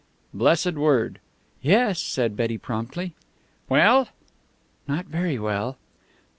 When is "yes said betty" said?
1.61-2.57